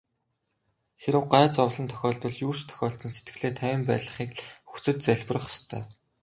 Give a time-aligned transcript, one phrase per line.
[1.01, 5.83] Хэрэв гай зовлон тохиолдвол юу ч тохиолдсон сэтгэлээ тайван байлгахыг л хүсэж залбирах ёстой.